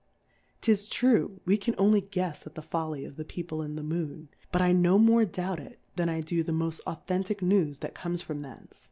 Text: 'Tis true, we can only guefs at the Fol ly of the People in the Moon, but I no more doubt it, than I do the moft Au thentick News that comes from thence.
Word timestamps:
'Tis 0.61 0.87
true, 0.87 1.41
we 1.45 1.55
can 1.55 1.75
only 1.77 2.01
guefs 2.01 2.47
at 2.47 2.55
the 2.55 2.61
Fol 2.63 2.89
ly 2.89 2.97
of 3.01 3.17
the 3.17 3.23
People 3.23 3.61
in 3.61 3.75
the 3.75 3.83
Moon, 3.83 4.29
but 4.51 4.59
I 4.59 4.71
no 4.71 4.97
more 4.97 5.25
doubt 5.25 5.59
it, 5.59 5.77
than 5.95 6.09
I 6.09 6.21
do 6.21 6.41
the 6.41 6.51
moft 6.51 6.79
Au 6.87 6.97
thentick 7.07 7.43
News 7.43 7.77
that 7.85 7.93
comes 7.93 8.23
from 8.23 8.39
thence. 8.39 8.79